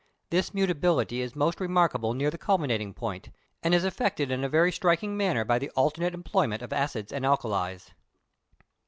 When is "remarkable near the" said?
1.59-2.37